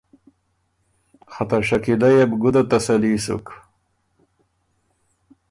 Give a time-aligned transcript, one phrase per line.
[1.31, 3.45] خه ته شکیلۀ يې بو ګُده تسلي سُک۔